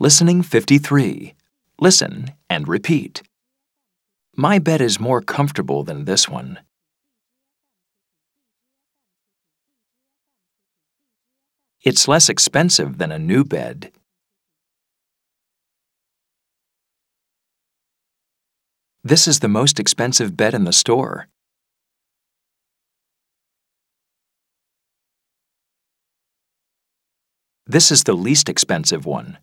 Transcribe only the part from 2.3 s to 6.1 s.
and repeat. My bed is more comfortable than